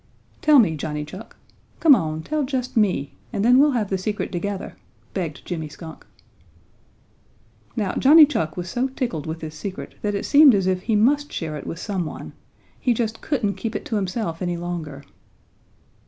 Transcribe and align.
"Tell 0.41 0.57
me, 0.57 0.75
Johnny 0.75 1.05
Chuck. 1.05 1.35
Come 1.79 1.93
on, 1.93 2.23
tell 2.23 2.41
just 2.43 2.75
me, 2.75 3.13
and 3.31 3.45
then 3.45 3.59
we'll 3.59 3.73
have 3.77 3.91
the 3.91 3.99
secret 3.99 4.31
together," 4.31 4.75
begged 5.13 5.45
Jimmy 5.45 5.69
Skunk. 5.69 6.07
Now 7.75 7.93
Johnny 7.93 8.25
Chuck 8.25 8.57
was 8.57 8.67
so 8.67 8.87
tickled 8.87 9.27
with 9.27 9.41
his 9.41 9.53
secret 9.53 9.93
that 10.01 10.15
it 10.15 10.25
seemed 10.25 10.55
as 10.55 10.65
if 10.65 10.81
he 10.81 10.95
must 10.95 11.31
share 11.31 11.55
it 11.55 11.67
with 11.67 11.77
some 11.77 12.07
one. 12.07 12.33
He 12.79 12.95
just 12.95 13.21
couldn't 13.21 13.57
keep 13.57 13.75
it 13.75 13.85
to 13.85 13.95
himself 13.95 14.41
any 14.41 14.57
longer. 14.57 15.03